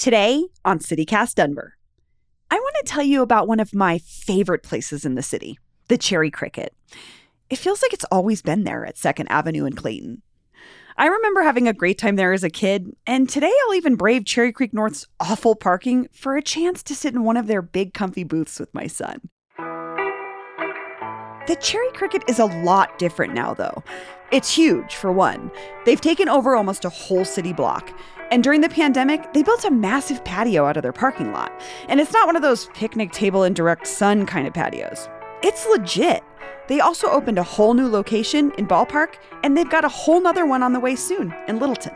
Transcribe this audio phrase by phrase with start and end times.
[0.00, 1.76] Today on CityCast Denver,
[2.50, 5.58] I want to tell you about one of my favorite places in the city,
[5.88, 6.74] the Cherry Cricket.
[7.50, 10.22] It feels like it's always been there at 2nd Avenue in Clayton.
[10.96, 14.24] I remember having a great time there as a kid, and today I'll even brave
[14.24, 17.92] Cherry Creek North's awful parking for a chance to sit in one of their big
[17.92, 19.28] comfy booths with my son.
[21.46, 23.84] The Cherry Cricket is a lot different now, though.
[24.32, 25.50] It's huge, for one.
[25.84, 27.92] They've taken over almost a whole city block.
[28.30, 31.52] And during the pandemic, they built a massive patio out of their parking lot.
[31.88, 35.08] And it's not one of those picnic table in direct sun kind of patios.
[35.42, 36.22] It's legit.
[36.68, 40.46] They also opened a whole new location in Ballpark, and they've got a whole nother
[40.46, 41.92] one on the way soon in Littleton.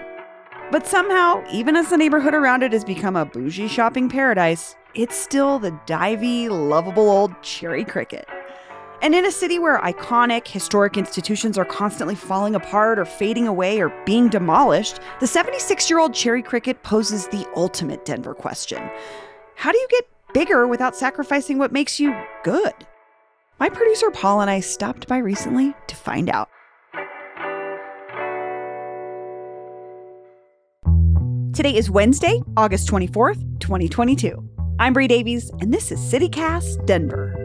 [0.72, 5.14] But somehow, even as the neighborhood around it has become a bougie shopping paradise, it's
[5.14, 8.26] still the divey, lovable old Cherry Cricket.
[9.02, 13.80] And in a city where iconic, historic institutions are constantly falling apart or fading away
[13.80, 18.88] or being demolished, the 76 year old Cherry Cricket poses the ultimate Denver question
[19.56, 22.72] How do you get bigger without sacrificing what makes you good?
[23.60, 26.48] My producer Paul and I stopped by recently to find out.
[31.54, 34.42] Today is Wednesday, August 24th, 2022.
[34.80, 37.43] I'm Bree Davies, and this is CityCast Denver.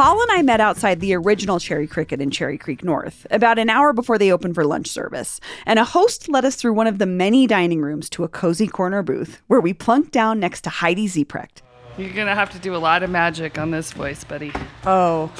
[0.00, 3.68] Paul and I met outside the original Cherry Cricket in Cherry Creek North, about an
[3.68, 6.96] hour before they opened for lunch service, and a host led us through one of
[6.96, 10.70] the many dining rooms to a cozy corner booth where we plunked down next to
[10.70, 11.60] Heidi Zieprecht.
[11.98, 14.54] You're gonna have to do a lot of magic on this voice, buddy.
[14.86, 15.30] Oh,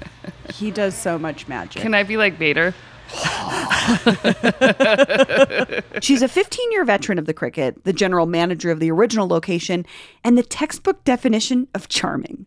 [0.54, 1.82] he does so much magic.
[1.82, 2.72] Can I be like Vader?
[6.00, 9.84] She's a 15 year veteran of the cricket, the general manager of the original location,
[10.24, 12.46] and the textbook definition of charming.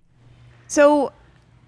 [0.67, 1.11] So,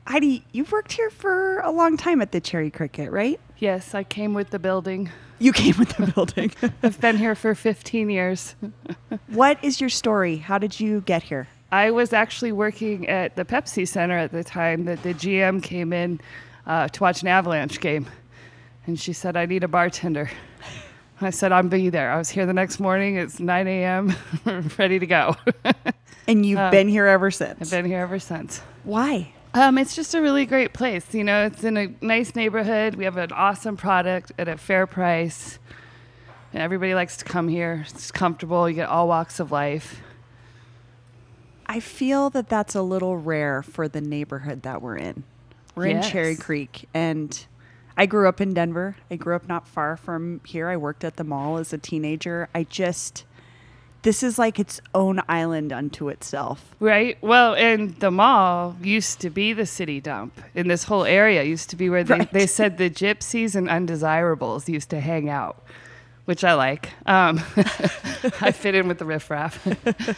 [0.05, 3.39] Heidi, you've worked here for a long time at the Cherry Cricket, right?
[3.57, 5.09] Yes, I came with the building.
[5.39, 6.51] You came with the building.
[6.83, 8.55] I've been here for 15 years.
[9.27, 10.37] what is your story?
[10.37, 11.47] How did you get here?
[11.71, 15.93] I was actually working at the Pepsi Center at the time that the GM came
[15.93, 16.19] in
[16.67, 18.05] uh, to watch an Avalanche game.
[18.85, 20.29] And she said, I need a bartender.
[21.21, 22.11] I said, I'll be there.
[22.11, 23.15] I was here the next morning.
[23.15, 24.13] It's 9 a.m.,
[24.77, 25.37] ready to go.
[26.27, 27.61] and you've Uh, been here ever since?
[27.61, 28.59] I've been here ever since.
[28.83, 29.31] Why?
[29.55, 31.13] Um, it's just a really great place.
[31.13, 32.95] You know, it's in a nice neighborhood.
[32.95, 35.59] We have an awesome product at a fair price.
[36.51, 37.85] And everybody likes to come here.
[37.89, 38.67] It's comfortable.
[38.67, 40.01] You get all walks of life.
[41.65, 45.23] I feel that that's a little rare for the neighborhood that we're in.
[45.75, 47.45] We're in Cherry Creek, and
[47.97, 48.95] I grew up in Denver.
[49.09, 50.67] I grew up not far from here.
[50.69, 52.47] I worked at the mall as a teenager.
[52.53, 53.23] I just,
[54.03, 56.75] this is like its own island unto itself.
[56.79, 57.17] Right?
[57.21, 60.39] Well, and the mall used to be the city dump.
[60.55, 62.31] And this whole area used to be where they, Right.
[62.33, 65.63] they said the gypsies and undesirables used to hang out,
[66.25, 66.89] which I like.
[67.05, 67.41] Um,
[68.41, 69.65] I fit in with the riffraff.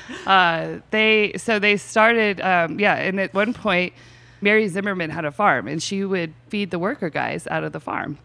[0.28, 2.96] uh, they so they started, um, yeah.
[2.96, 3.94] And at one point,
[4.42, 7.80] Mary Zimmerman had a farm, and she would feed the worker guys out of the
[7.80, 8.18] farm.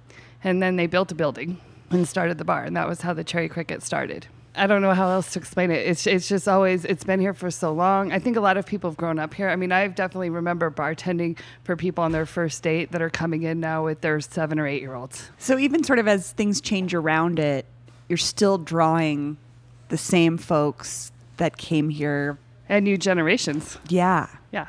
[0.42, 1.60] And then they built a building
[1.90, 4.26] and started the bar, and that was how the Cherry Cricket started.
[4.60, 5.86] I don't know how else to explain it.
[5.86, 8.12] It's it's just always it's been here for so long.
[8.12, 9.48] I think a lot of people have grown up here.
[9.48, 13.42] I mean, I definitely remember bartending for people on their first date that are coming
[13.42, 15.30] in now with their seven or eight year olds.
[15.38, 17.64] So even sort of as things change around it,
[18.10, 19.38] you're still drawing
[19.88, 22.38] the same folks that came here.
[22.68, 23.78] And new generations.
[23.88, 24.28] Yeah.
[24.52, 24.68] Yeah.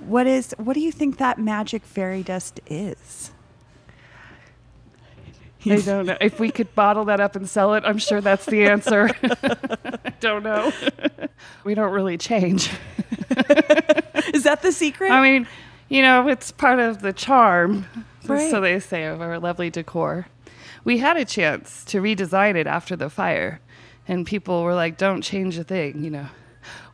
[0.00, 3.30] What is what do you think that magic fairy dust is?
[5.68, 6.16] I don't know.
[6.20, 9.10] If we could bottle that up and sell it, I'm sure that's the answer.
[9.22, 10.72] I don't know.
[11.64, 12.70] we don't really change.
[14.32, 15.10] Is that the secret?
[15.10, 15.46] I mean,
[15.88, 17.86] you know, it's part of the charm,
[18.26, 18.50] Right.
[18.50, 20.26] so they say, of our lovely decor.
[20.84, 23.60] We had a chance to redesign it after the fire,
[24.08, 26.26] and people were like, don't change a thing, you know.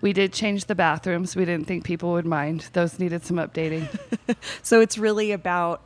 [0.03, 1.35] We did change the bathrooms.
[1.35, 2.69] We didn't think people would mind.
[2.75, 3.89] Those needed some updating.
[4.63, 5.83] So it's really about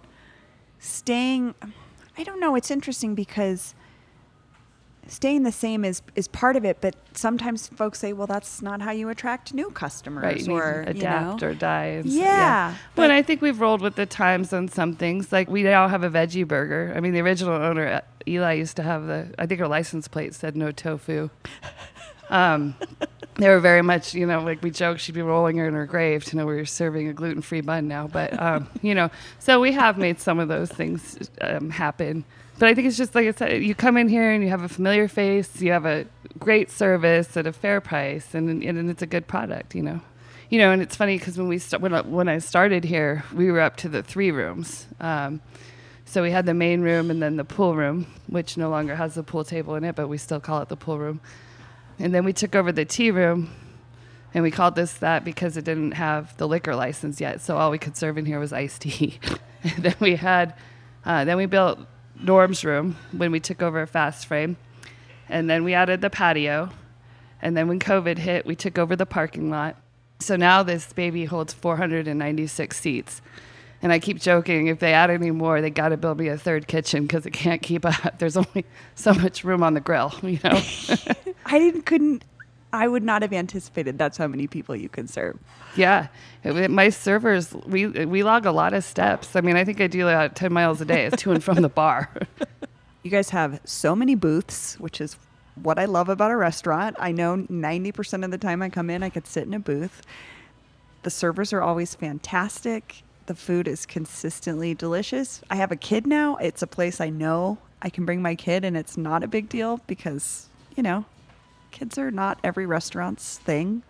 [0.79, 1.55] staying.
[2.19, 2.55] I don't know.
[2.55, 3.75] It's interesting because
[5.09, 8.81] staying the same is is part of it, but sometimes folks say, well, that's not
[8.83, 10.97] how you attract new customers, right you or adapt
[11.43, 11.53] you know?
[11.53, 14.95] or die so- Yeah, but, but- i think we've rolled with the times on some
[14.95, 15.31] things.
[15.33, 16.93] Like we now have a veggie burger.
[16.97, 20.09] I mean the original owner uh, eli used to have the i think her license
[20.09, 21.31] plate said no tofu
[22.31, 22.75] um,
[23.35, 25.87] they were very much, you know, like we joke, she'd be rolling her in her
[25.87, 28.07] grave to know we were serving a gluten free bun now.
[28.07, 32.25] But, um, you know, so we have made some of those things um, happen.
[32.59, 34.63] But I think it's just like I said, you come in here and you have
[34.63, 36.07] a familiar face, you have a
[36.39, 40.01] great service at a fair price, and, and it's a good product, you know.
[40.49, 43.25] You know, and it's funny because when we st- when, I, when I started here,
[43.35, 44.87] we were up to the three rooms.
[45.01, 45.43] Um,
[46.05, 49.17] so we had the main room and then the pool room, which no longer has
[49.17, 51.21] the pool table in it, but we still call it the pool room.
[51.99, 53.51] And then we took over the tea room
[54.35, 57.41] and we called this that because it didn't have the liquor license yet.
[57.41, 59.19] So all we could serve in here was iced tea.
[59.63, 60.55] and then we had,
[61.05, 61.79] uh, then we built
[62.21, 64.57] Norm's room when we took over Fast Frame.
[65.29, 66.71] And then we added the patio.
[67.41, 69.77] And then when COVID hit, we took over the parking lot.
[70.21, 73.23] So now this baby holds 496 seats.
[73.83, 76.39] And I keep joking, if they add any more, they got to build me a
[76.39, 78.19] third kitchen because it can't keep up.
[78.19, 78.65] There's only
[78.95, 80.61] so much room on the grill, you know?
[81.47, 82.25] I didn't couldn't.
[82.73, 85.39] I would not have anticipated that's how many people you can serve.
[85.77, 86.09] Yeah,
[86.45, 89.37] my servers we we log a lot of steps.
[89.37, 91.63] I mean, I think I do about ten miles a day it's to and from
[91.63, 92.11] the bar.
[93.03, 95.17] You guys have so many booths, which is
[95.63, 96.97] what I love about a restaurant.
[96.99, 100.03] I know 90% of the time I come in, I could sit in a booth.
[101.03, 103.03] The servers are always fantastic.
[103.27, 105.43] The food is consistently delicious.
[105.51, 106.37] I have a kid now.
[106.37, 109.49] It's a place I know I can bring my kid, and it's not a big
[109.49, 111.05] deal because, you know,
[111.73, 113.83] kids are not every restaurant's thing.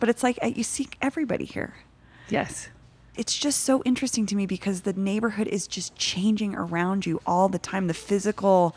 [0.00, 1.74] But it's like uh, you see everybody here
[2.28, 2.68] yes,
[3.16, 7.48] it's just so interesting to me because the neighborhood is just changing around you all
[7.48, 7.86] the time.
[7.86, 8.74] The physical,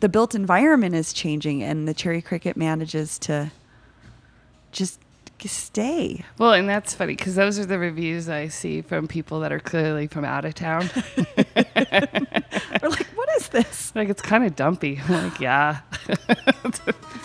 [0.00, 3.50] the built environment is changing, and the cherry cricket manages to
[4.72, 5.00] just
[5.48, 6.24] stay.
[6.38, 9.60] well, and that's funny because those are the reviews I see from people that are
[9.60, 10.90] clearly from out of town.
[11.36, 13.92] We're like, what is this?
[13.94, 15.00] like it's kind of dumpy.
[15.08, 15.80] I'm like, yeah.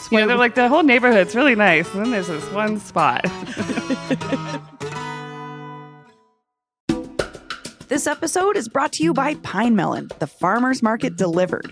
[0.09, 3.25] why yeah, they're like the whole neighborhood's really nice, and then there's this one spot.
[7.88, 11.71] This episode is brought to you by Pine Melon, the farmer's market delivered.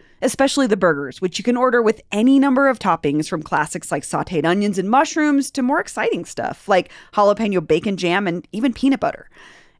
[0.21, 4.03] especially the burgers, which you can order with any number of toppings from classics like
[4.03, 8.99] sauteed onions and mushrooms to more exciting stuff like jalapeno bacon jam and even peanut
[8.99, 9.29] butter.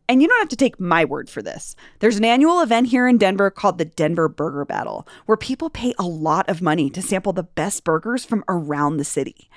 [0.10, 1.76] And you don't have to take my word for this.
[2.00, 5.94] There's an annual event here in Denver called the Denver Burger Battle, where people pay
[5.98, 9.50] a lot of money to sample the best burgers from around the city.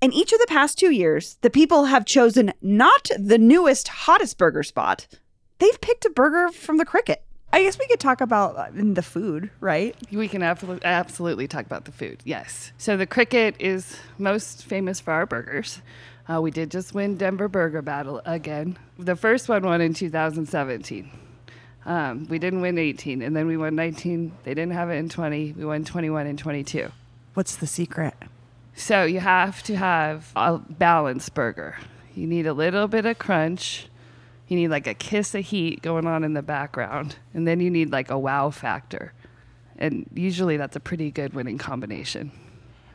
[0.00, 4.38] In each of the past two years, the people have chosen not the newest, hottest
[4.38, 5.08] burger spot.
[5.58, 7.24] They've picked a burger from the cricket.
[7.58, 9.96] I guess we could talk about uh, the food, right?
[10.12, 12.20] We can absolutely, absolutely talk about the food.
[12.24, 12.70] Yes.
[12.78, 15.82] So the Cricket is most famous for our burgers.
[16.28, 18.78] Uh, we did just win Denver Burger Battle again.
[18.96, 21.10] The first one won in 2017.
[21.84, 24.30] Um, we didn't win 18, and then we won 19.
[24.44, 25.54] They didn't have it in 20.
[25.58, 26.92] We won 21 and 22.
[27.34, 28.14] What's the secret?
[28.76, 31.74] So you have to have a balanced burger.
[32.14, 33.87] You need a little bit of crunch.
[34.48, 37.16] You need like a kiss of heat going on in the background.
[37.34, 39.12] And then you need like a wow factor.
[39.78, 42.32] And usually that's a pretty good winning combination.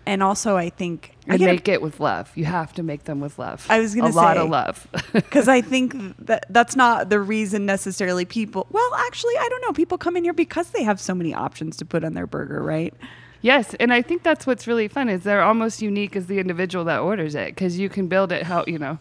[0.06, 2.30] And also, I think I And make it with love.
[2.36, 3.66] You have to make them with love.
[3.70, 4.86] I was gonna say a lot of love.
[5.14, 5.96] because I think
[6.26, 8.68] that that's not the reason necessarily people.
[8.70, 9.72] Well, actually, I don't know.
[9.72, 12.62] People come in here because they have so many options to put on their burger,
[12.62, 12.94] right?
[13.42, 16.86] Yes, and I think that's what's really fun is they're almost unique as the individual
[16.86, 19.00] that orders it because you can build it how you know.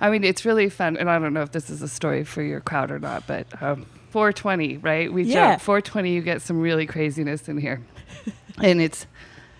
[0.00, 2.42] I mean, it's really fun, and I don't know if this is a story for
[2.42, 5.12] your crowd or not, but um, 420, right?
[5.12, 5.52] We Yeah.
[5.52, 7.80] joke 420, you get some really craziness in here,
[8.62, 9.06] and it's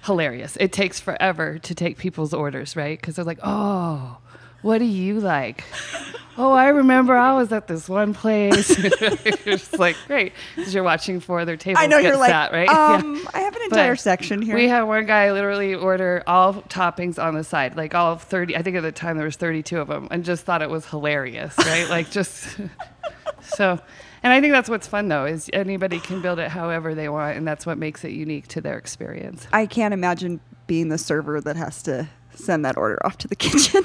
[0.04, 0.56] hilarious.
[0.60, 3.00] It takes forever to take people's orders, right?
[3.00, 4.18] Because they're like, oh.
[4.62, 5.62] What do you like?
[6.38, 8.70] oh, I remember I was at this one place.
[8.78, 11.82] it's like great because you're watching four other tables.
[11.84, 12.66] I know get you're like, sat, right?
[12.70, 13.30] um, Yeah.
[13.34, 14.54] I entire section here.
[14.54, 18.56] We had one guy literally order all toppings on the side, like all 30.
[18.56, 20.86] I think at the time there was 32 of them, and just thought it was
[20.86, 21.88] hilarious, right?
[21.88, 22.58] like just
[23.42, 23.78] so.
[24.22, 27.36] And I think that's what's fun though is anybody can build it however they want,
[27.36, 29.46] and that's what makes it unique to their experience.
[29.52, 33.36] I can't imagine being the server that has to send that order off to the
[33.36, 33.84] kitchen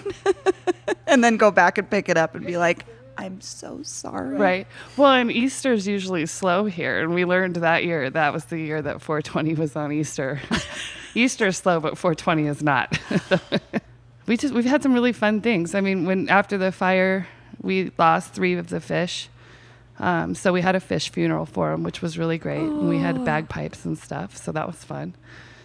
[1.07, 2.85] and then go back and pick it up and be like,
[3.19, 4.37] I'm so sorry.
[4.37, 4.67] Right.
[4.95, 8.81] Well, and Easter's usually slow here, and we learned that year that was the year
[8.81, 10.39] that 420 was on Easter.
[11.15, 12.97] Easter's slow, but 420 is not.
[14.25, 15.75] we just we've had some really fun things.
[15.75, 17.27] I mean, when after the fire,
[17.61, 19.27] we lost three of the fish.
[19.99, 22.61] Um, so we had a fish funeral for them, which was really great.
[22.61, 25.13] And we had bagpipes and stuff, so that was fun.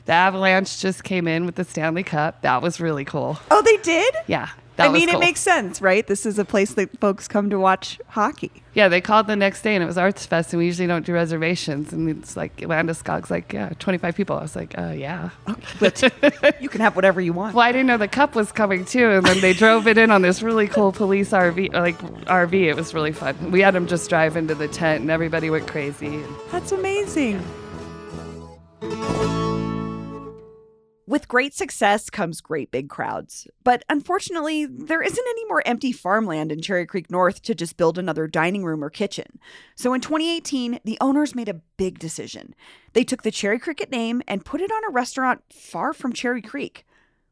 [0.07, 2.43] The Avalanche just came in with the Stanley Cup.
[2.43, 3.39] That was really cool.
[3.49, 4.13] Oh, they did?
[4.27, 4.49] Yeah.
[4.77, 5.19] That I mean, cool.
[5.19, 6.05] it makes sense, right?
[6.05, 8.51] This is a place that folks come to watch hockey.
[8.75, 11.07] Yeah, they called the next day and it was Arts Fest, and we usually don't
[11.07, 11.93] do reservations.
[11.93, 14.37] And it's like Landeskog's like, yeah, 25 people.
[14.37, 15.31] I was like, uh, yeah.
[15.79, 16.03] But
[16.61, 17.55] you can have whatever you want.
[17.55, 20.11] Well, I didn't know the cup was coming too, and then they drove it in
[20.11, 22.55] on this really cool police RV, like RV.
[22.55, 23.53] It was really fun.
[23.53, 26.21] We had them just drive into the tent, and everybody went crazy.
[26.51, 27.43] That's amazing.
[31.07, 33.47] With great success comes great big crowds.
[33.63, 37.99] But unfortunately, there isn't any more empty farmland in Cherry Creek North to just build
[37.99, 39.39] another dining room or kitchen.
[39.75, 42.55] So in 2018, the owners made a big decision.
[42.95, 46.41] They took the Cherry Cricket name and put it on a restaurant far from Cherry
[46.41, 46.87] Creek.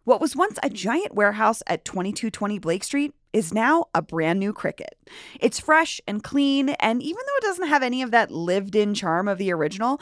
[0.05, 4.53] What was once a giant warehouse at 2220 Blake Street is now a brand new
[4.53, 4.99] Cricket.
[5.41, 8.93] It's fresh and clean, and even though it doesn't have any of that lived in
[8.93, 9.99] charm of the original,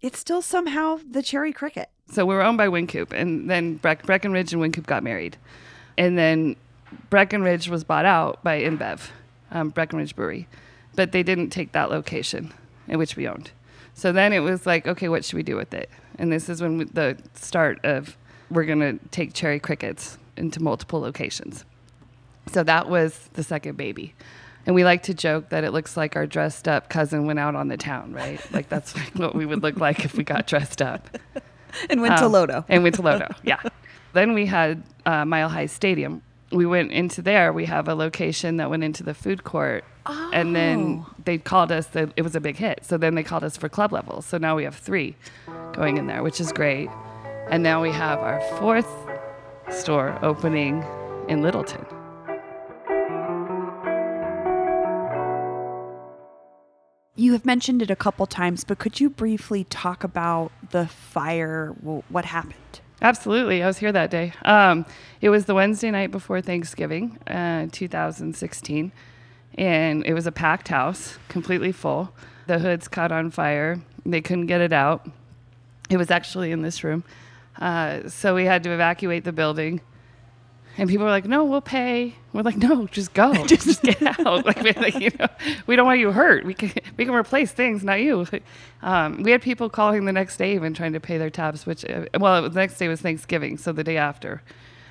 [0.00, 1.88] it's still somehow the Cherry Cricket.
[2.12, 5.38] So we were owned by Wynkoop, and then Breck- Breckenridge and Wynkoop got married,
[5.96, 6.56] and then
[7.08, 9.08] Breckenridge was bought out by InBev,
[9.50, 10.46] um, Breckenridge Brewery,
[10.94, 12.52] but they didn't take that location
[12.86, 13.50] in which we owned.
[13.94, 15.88] So then it was like, okay, what should we do with it?
[16.18, 18.14] And this is when we, the start of
[18.50, 21.64] we're gonna take Cherry Crickets into multiple locations.
[22.52, 24.14] So that was the second baby.
[24.66, 27.56] And we like to joke that it looks like our dressed up cousin went out
[27.56, 28.40] on the town, right?
[28.52, 31.08] Like that's what we would look like if we got dressed up.
[31.90, 32.64] And went to Um, Lodo.
[32.68, 33.60] And went to Lodo, yeah.
[34.12, 36.22] Then we had uh, Mile High Stadium.
[36.50, 37.52] We went into there.
[37.52, 39.84] We have a location that went into the food court.
[40.32, 41.10] And then Oh.
[41.24, 42.80] they called us, it was a big hit.
[42.84, 44.26] So then they called us for club levels.
[44.26, 45.14] So now we have three
[45.72, 46.90] going in there, which is great.
[47.50, 48.88] And now we have our fourth
[49.70, 50.84] store opening
[51.28, 51.86] in Littleton.
[57.22, 61.68] You have mentioned it a couple times, but could you briefly talk about the fire?
[61.68, 62.80] What happened?
[63.00, 63.62] Absolutely.
[63.62, 64.32] I was here that day.
[64.44, 64.84] Um,
[65.20, 68.90] it was the Wednesday night before Thanksgiving, uh, 2016.
[69.54, 72.12] And it was a packed house, completely full.
[72.48, 73.80] The hoods caught on fire.
[74.04, 75.08] They couldn't get it out.
[75.90, 77.04] It was actually in this room.
[77.56, 79.80] Uh, so we had to evacuate the building.
[80.78, 82.14] And people were like, no, we'll pay.
[82.32, 83.34] We're like, no, just go.
[83.46, 84.46] just, get out.
[84.46, 85.26] Like, like, you know,
[85.66, 86.44] we don't want you hurt.
[86.44, 88.26] We can, we can replace things, not you.
[88.82, 91.84] Um, we had people calling the next day even trying to pay their tabs, which,
[91.84, 94.42] uh, well, the next day was Thanksgiving, so the day after.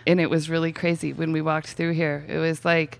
[0.05, 2.25] And it was really crazy when we walked through here.
[2.27, 2.99] It was like,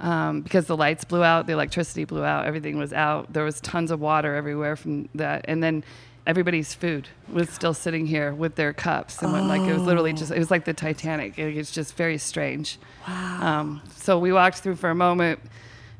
[0.00, 3.32] um, because the lights blew out, the electricity blew out, everything was out.
[3.32, 5.84] There was tons of water everywhere from that, and then
[6.26, 10.12] everybody's food was still sitting here with their cups, and went, like it was literally
[10.12, 11.38] just it was like the Titanic.
[11.38, 12.78] It, it's just very strange.
[13.06, 13.38] Wow.
[13.60, 15.40] Um, so we walked through for a moment,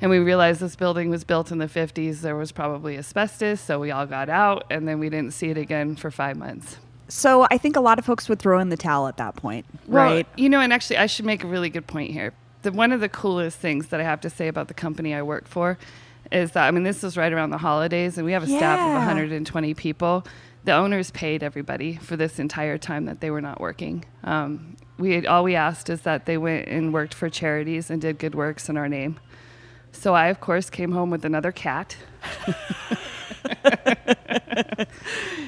[0.00, 2.21] and we realized this building was built in the 50s.
[2.21, 5.57] There was probably asbestos, so we all got out, and then we didn't see it
[5.59, 6.79] again for five months.
[7.09, 9.67] So I think a lot of folks would throw in the towel at that point,
[9.89, 10.27] Well, right?
[10.37, 12.33] You know, and actually, I should make a really good point here.
[12.62, 15.23] The, one of the coolest things that I have to say about the company I
[15.23, 15.77] work for
[16.33, 18.79] is that, I mean, this was right around the holidays, and we have a staff
[18.81, 20.25] of 120 people.
[20.65, 24.05] The owners paid everybody for this entire time that they were not working.
[24.25, 28.01] Um, we had, all we asked is that they went and worked for charities and
[28.01, 29.19] did good works in our name.
[29.93, 31.97] So I, of course, came home with another cat.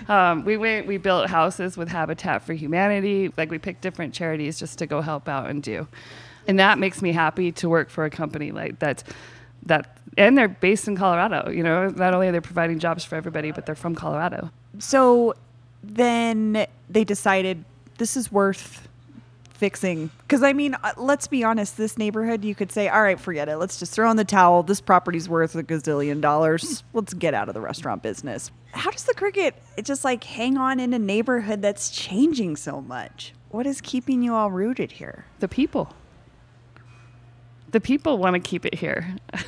[0.09, 3.33] um, we went, we built houses with Habitat for Humanity.
[3.37, 5.87] Like we picked different charities just to go help out and do,
[6.49, 9.05] and that makes me happy to work for a company like that.
[9.65, 11.51] That and they're based in Colorado.
[11.51, 14.51] You know, not only are they providing jobs for everybody, but they're from Colorado.
[14.79, 15.35] So
[15.83, 17.65] then they decided
[17.99, 18.89] this is worth
[19.63, 20.11] fixing.
[20.23, 23.49] Because I mean, uh, let's be honest, this neighborhood, you could say, all right, forget
[23.49, 23.59] it.
[23.59, 24.65] Let's just throw in the towel.
[24.65, 26.83] This property's worth a gazillion dollars.
[26.93, 28.51] Let's get out of the restaurant business.
[28.73, 29.55] How does the cricket
[29.85, 33.35] just like hang on in a neighborhood that's changing so much?
[33.51, 35.27] What is keeping you all rooted here?
[35.39, 35.95] The people.
[37.73, 39.17] The people want to keep it here.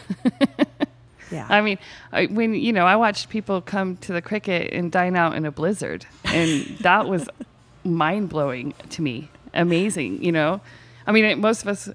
[1.30, 1.46] Yeah.
[1.48, 1.78] I mean,
[2.12, 5.46] I, when you know, I watched people come to the cricket and dine out in
[5.46, 7.28] a blizzard, and that was
[7.82, 9.30] mind blowing to me.
[9.52, 10.60] Amazing, you know.
[11.06, 11.88] I mean, it, most of us.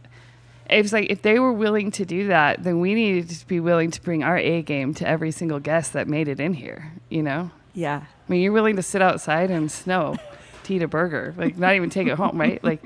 [0.69, 3.91] It's like if they were willing to do that, then we needed to be willing
[3.91, 6.91] to bring our A game to every single guest that made it in here.
[7.09, 7.51] You know.
[7.74, 8.01] yeah.
[8.03, 10.17] I mean, you're willing to sit outside in snow
[10.63, 12.62] to eat a burger, like not even take it home, right?
[12.63, 12.83] Like,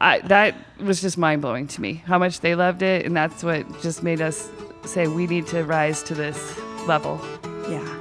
[0.00, 1.94] I, that was just mind blowing to me.
[2.06, 4.50] How much they loved it, and that's what just made us
[4.84, 7.20] say we need to rise to this level.
[7.68, 8.00] Yeah.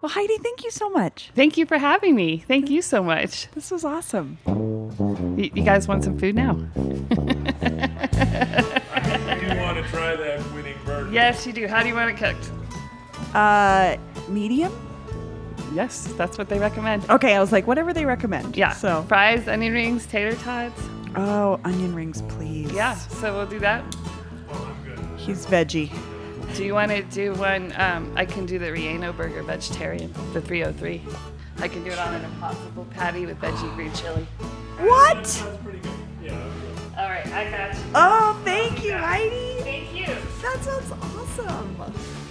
[0.00, 1.30] Well, Heidi, thank you so much.
[1.34, 2.44] Thank you for having me.
[2.46, 3.50] Thank you so much.
[3.52, 4.36] This was awesome.
[4.46, 6.52] Y- you guys want some food now?
[9.44, 11.10] You want to try that winning burger?
[11.12, 11.66] Yes, you do.
[11.68, 12.50] How do you want it cooked?
[13.34, 13.96] Uh,
[14.28, 14.72] medium?
[15.74, 17.08] Yes, that's what they recommend.
[17.10, 18.56] Okay, I was like, whatever they recommend.
[18.56, 18.72] Yeah.
[18.72, 20.80] So, fries, onion rings, tater tots.
[21.16, 22.70] oh, onion rings, please.
[22.72, 22.94] Yeah.
[22.94, 23.82] So we'll do that.
[24.48, 25.18] Well, I'm good.
[25.18, 25.90] He's veggie.
[26.54, 27.72] Do you want to do one?
[27.76, 31.02] Um, I can do the Rieno burger vegetarian, the 303.
[31.58, 34.26] I can do it on an impossible patty with veggie green chili.
[34.78, 35.16] What?
[35.16, 35.90] That's pretty good.
[36.22, 36.38] Yeah.
[36.96, 37.82] All right, I got you.
[37.96, 39.56] Oh, thank you, Heidi.
[39.62, 40.06] Thank you.
[40.42, 42.23] That sounds awesome.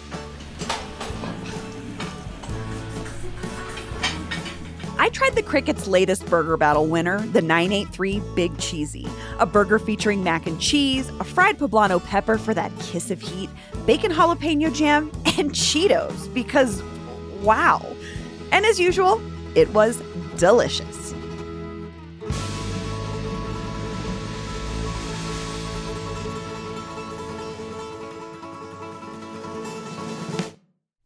[4.97, 9.07] I tried the Cricket's latest burger battle winner, the 983 Big Cheesy.
[9.39, 13.49] A burger featuring mac and cheese, a fried poblano pepper for that kiss of heat,
[13.85, 16.83] bacon jalapeno jam, and Cheetos because
[17.41, 17.85] wow.
[18.51, 19.21] And as usual,
[19.55, 20.01] it was
[20.37, 21.13] delicious.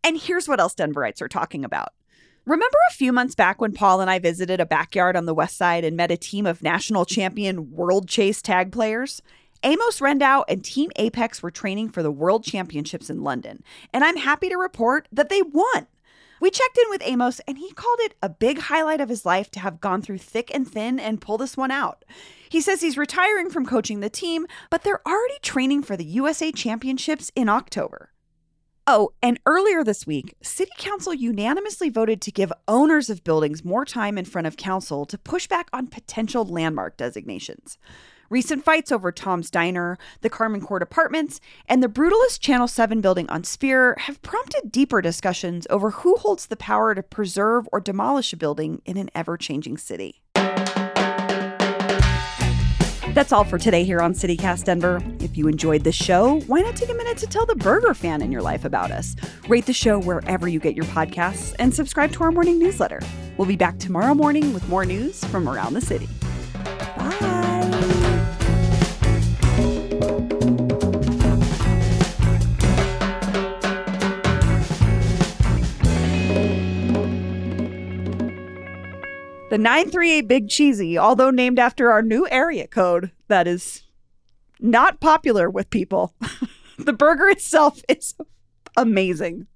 [0.04, 1.90] And here's what else Denverites are talking about.
[2.48, 5.58] Remember a few months back when Paul and I visited a backyard on the west
[5.58, 9.22] side and met a team of national champion World Chase tag players?
[9.64, 14.16] Amos Rendau and Team Apex were training for the World Championships in London, and I'm
[14.16, 15.88] happy to report that they won.
[16.40, 19.52] We checked in with Amos, and he called it a big highlight of his life
[19.52, 22.06] to have gone through thick and thin and pull this one out.
[22.50, 26.54] He says he's retiring from coaching the team, but they're already training for the USA
[26.54, 28.12] Championships in October.
[28.90, 33.84] Oh, and earlier this week, City Council unanimously voted to give owners of buildings more
[33.84, 37.78] time in front of Council to push back on potential landmark designations.
[38.30, 43.30] Recent fights over Tom's Diner, the Carmen Court Apartments, and the brutalist Channel 7 building
[43.30, 48.32] on Speer have prompted deeper discussions over who holds the power to preserve or demolish
[48.32, 50.22] a building in an ever changing city.
[53.18, 55.02] That's all for today here on CityCast Denver.
[55.22, 58.22] If you enjoyed the show, why not take a minute to tell the burger fan
[58.22, 59.16] in your life about us?
[59.48, 63.00] Rate the show wherever you get your podcasts and subscribe to our morning newsletter.
[63.36, 66.08] We'll be back tomorrow morning with more news from around the city.
[79.58, 83.82] The 938 Big Cheesy, although named after our new area code that is
[84.60, 86.14] not popular with people,
[86.78, 88.14] the burger itself is
[88.78, 89.48] amazing.